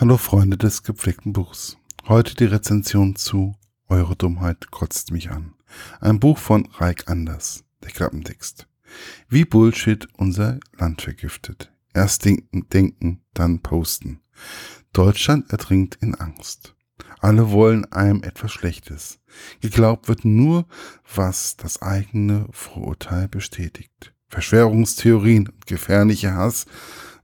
[0.00, 1.76] Hallo Freunde des gepflegten Buchs.
[2.08, 3.54] Heute die Rezension zu
[3.86, 5.52] Eure Dummheit kotzt mich an.
[6.00, 8.66] Ein Buch von Reik Anders, der Klappentext.
[9.28, 11.70] Wie Bullshit unser Land vergiftet.
[11.92, 14.22] Erst denken, denken, dann posten.
[14.94, 16.74] Deutschland ertrinkt in Angst.
[17.18, 19.20] Alle wollen einem etwas Schlechtes.
[19.60, 20.64] Geglaubt wird nur,
[21.14, 24.14] was das eigene Vorurteil bestätigt.
[24.30, 26.64] Verschwörungstheorien und gefährlicher Hass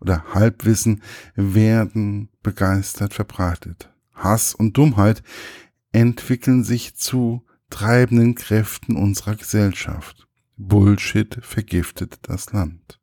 [0.00, 1.02] oder Halbwissen
[1.34, 3.92] werden begeistert verbreitet.
[4.12, 5.22] Hass und Dummheit
[5.92, 10.26] entwickeln sich zu treibenden Kräften unserer Gesellschaft.
[10.56, 13.00] Bullshit vergiftet das Land.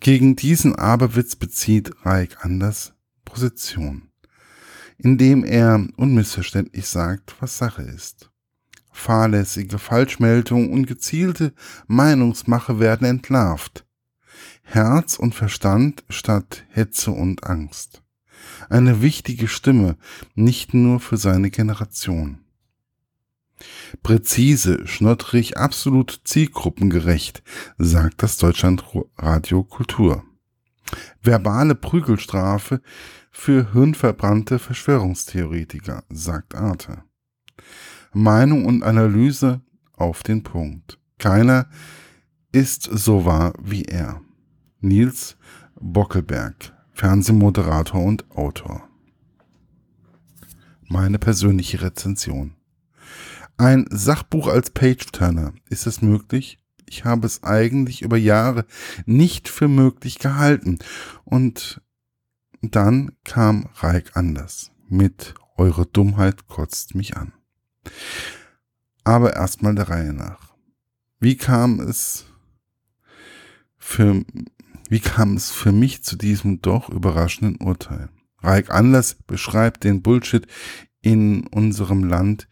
[0.00, 2.94] Gegen diesen Aberwitz bezieht Reich Anders
[3.24, 4.10] Position,
[4.98, 8.30] indem er unmissverständlich sagt, was Sache ist.
[8.92, 11.52] Fahrlässige Falschmeldungen und gezielte
[11.86, 13.84] Meinungsmache werden entlarvt.
[14.64, 18.02] Herz und Verstand statt Hetze und Angst.
[18.68, 19.96] Eine wichtige Stimme,
[20.34, 22.40] nicht nur für seine Generation.
[24.02, 27.42] Präzise, schnottrig, absolut zielgruppengerecht,
[27.78, 30.24] sagt das Deutschlandradio Kultur.
[31.22, 32.80] Verbale Prügelstrafe
[33.30, 37.04] für hirnverbrannte Verschwörungstheoretiker, sagt Arte.
[38.12, 39.60] Meinung und Analyse
[39.92, 40.98] auf den Punkt.
[41.18, 41.68] Keiner
[42.52, 44.20] ist so wahr wie er.
[44.84, 45.36] Nils
[45.80, 48.86] Bockelberg, Fernsehmoderator und Autor.
[50.86, 52.54] Meine persönliche Rezension.
[53.56, 55.54] Ein Sachbuch als Page-Turner.
[55.70, 56.58] Ist es möglich?
[56.86, 58.66] Ich habe es eigentlich über Jahre
[59.06, 60.78] nicht für möglich gehalten.
[61.24, 61.80] Und
[62.60, 67.32] dann kam Reik anders mit Eure Dummheit kotzt mich an.
[69.02, 70.54] Aber erstmal der Reihe nach.
[71.20, 72.26] Wie kam es
[73.78, 74.24] für,
[74.88, 78.08] wie kam es für mich zu diesem doch überraschenden Urteil?
[78.38, 80.46] Reik Anders beschreibt den Bullshit
[81.00, 82.48] in unserem Land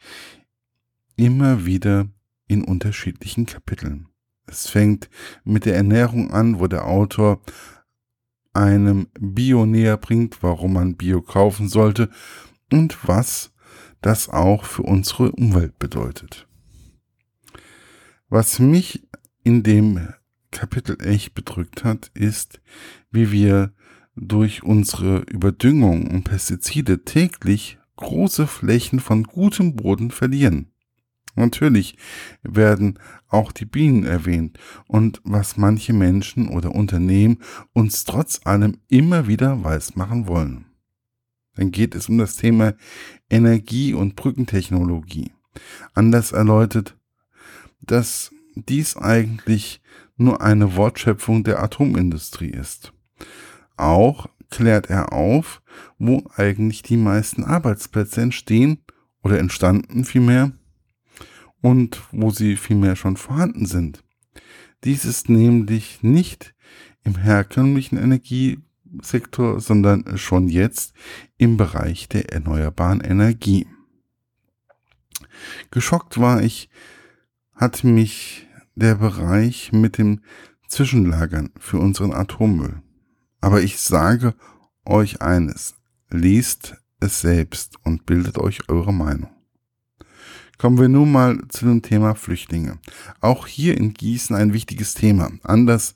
[1.17, 2.09] immer wieder
[2.47, 4.09] in unterschiedlichen Kapiteln.
[4.47, 5.09] Es fängt
[5.45, 7.41] mit der Ernährung an, wo der Autor
[8.53, 12.11] einem Bio näher bringt, warum man Bio kaufen sollte
[12.71, 13.53] und was
[14.01, 16.49] das auch für unsere Umwelt bedeutet.
[18.29, 19.07] Was mich
[19.45, 20.13] in dem
[20.53, 22.61] Kapitel echt bedrückt hat, ist,
[23.11, 23.73] wie wir
[24.15, 30.69] durch unsere Überdüngung und Pestizide täglich große Flächen von gutem Boden verlieren.
[31.35, 31.97] Natürlich
[32.43, 32.99] werden
[33.29, 37.39] auch die Bienen erwähnt und was manche Menschen oder Unternehmen
[37.73, 40.67] uns trotz allem immer wieder weismachen wollen.
[41.55, 42.75] Dann geht es um das Thema
[43.31, 45.33] Energie- und Brückentechnologie.
[45.95, 46.97] Anders erläutert,
[47.81, 49.81] dass dies eigentlich
[50.17, 52.93] nur eine Wortschöpfung der Atomindustrie ist.
[53.77, 55.63] Auch klärt er auf,
[55.99, 58.79] wo eigentlich die meisten Arbeitsplätze entstehen
[59.23, 60.53] oder entstanden vielmehr
[61.63, 64.05] und wo sie vielmehr schon vorhanden sind.
[64.85, 66.55] Dies ist nämlich nicht
[67.05, 70.93] im herkömmlichen Energiesektor, sondern schon jetzt
[71.39, 73.67] im Bereich der erneuerbaren Energie.
[75.71, 76.69] Geschockt war ich,
[77.63, 80.19] hat mich der Bereich mit dem
[80.67, 82.83] Zwischenlagern für unseren Atommüll.
[83.41, 84.35] Aber ich sage
[84.85, 85.77] euch eines,
[86.11, 89.31] liest es selbst und bildet euch eure Meinung.
[90.59, 92.81] Kommen wir nun mal zu dem Thema Flüchtlinge.
[93.21, 95.31] Auch hier in Gießen ein wichtiges Thema.
[95.45, 95.95] Anders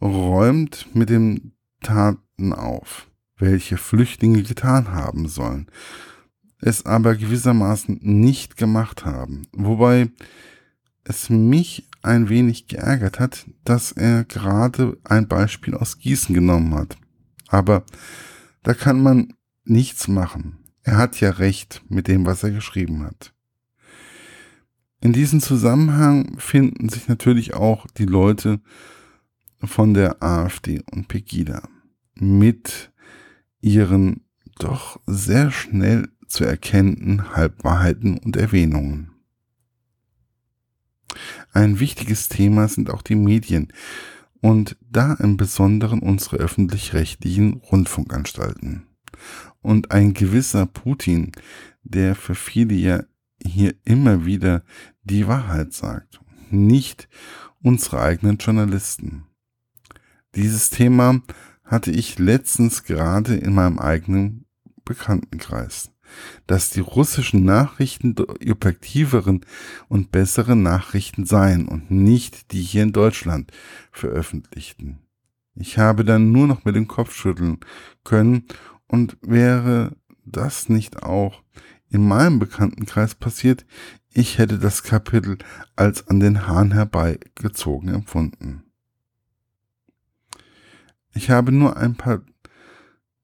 [0.00, 5.70] räumt mit den Taten auf, welche Flüchtlinge getan haben sollen,
[6.60, 9.46] es aber gewissermaßen nicht gemacht haben.
[9.52, 10.10] Wobei
[11.04, 16.96] es mich ein wenig geärgert hat, dass er gerade ein Beispiel aus Gießen genommen hat.
[17.48, 17.84] Aber
[18.62, 19.34] da kann man
[19.64, 20.58] nichts machen.
[20.82, 23.32] Er hat ja recht mit dem, was er geschrieben hat.
[25.00, 28.60] In diesem Zusammenhang finden sich natürlich auch die Leute
[29.62, 31.68] von der AfD und Pegida
[32.14, 32.92] mit
[33.60, 34.24] ihren
[34.58, 39.10] doch sehr schnell zu erkennenden Halbwahrheiten und Erwähnungen.
[41.52, 43.72] Ein wichtiges Thema sind auch die Medien
[44.40, 48.86] und da im Besonderen unsere öffentlich-rechtlichen Rundfunkanstalten
[49.62, 51.32] und ein gewisser Putin,
[51.82, 53.04] der für viele ja
[53.42, 54.62] hier immer wieder
[55.02, 56.20] die Wahrheit sagt,
[56.50, 57.08] nicht
[57.62, 59.24] unsere eigenen Journalisten.
[60.34, 61.20] Dieses Thema
[61.64, 64.44] hatte ich letztens gerade in meinem eigenen
[64.84, 65.90] Bekanntenkreis,
[66.46, 69.44] dass die russischen Nachrichten objektiveren
[69.88, 73.52] und besseren Nachrichten seien und nicht die hier in Deutschland
[73.90, 74.98] veröffentlichten.
[75.54, 77.58] Ich habe dann nur noch mit dem Kopf schütteln
[78.04, 78.44] können
[78.86, 81.42] und wäre das nicht auch
[81.88, 83.64] in meinem Bekanntenkreis passiert,
[84.12, 85.38] ich hätte das Kapitel
[85.76, 88.64] als an den Hahn herbeigezogen empfunden.
[91.14, 92.22] Ich habe nur ein paar,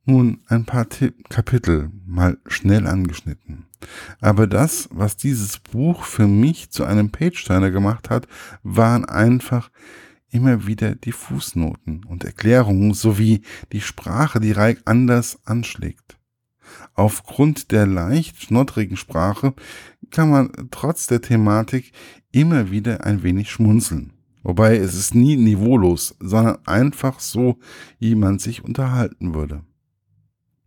[0.05, 0.87] nun ein paar
[1.29, 3.67] Kapitel mal schnell angeschnitten.
[4.21, 8.27] Aber das, was dieses Buch für mich zu einem Page-Turner gemacht hat,
[8.63, 9.71] waren einfach
[10.31, 16.19] immer wieder die Fußnoten und Erklärungen sowie die Sprache, die Reich anders anschlägt.
[16.95, 19.55] Aufgrund der leicht schnoddrigen Sprache
[20.11, 21.93] kann man trotz der Thematik
[22.31, 24.15] immer wieder ein wenig schmunzeln.
[24.43, 27.59] Wobei es ist nie niveaulos, sondern einfach so,
[27.99, 29.63] wie man sich unterhalten würde.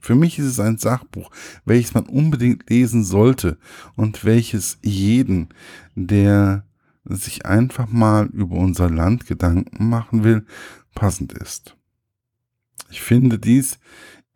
[0.05, 1.31] Für mich ist es ein Sachbuch,
[1.65, 3.57] welches man unbedingt lesen sollte
[3.95, 5.49] und welches jeden,
[5.95, 6.63] der
[7.05, 10.45] sich einfach mal über unser Land Gedanken machen will,
[10.93, 11.75] passend ist.
[12.91, 13.79] Ich finde, dies